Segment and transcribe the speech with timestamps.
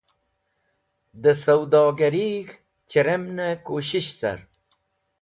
[1.21, 2.53] Dẽ sẽwdogarig̃h
[2.89, 4.39] chẽremnẽ kushish car.